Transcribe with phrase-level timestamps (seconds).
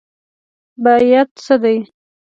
[0.83, 1.77] بیعت څه دی؟